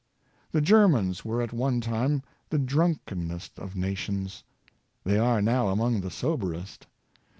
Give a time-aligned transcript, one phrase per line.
[0.51, 4.43] The Germans were at one time the drunkenest of nations.
[5.03, 6.87] They are now among the soberest.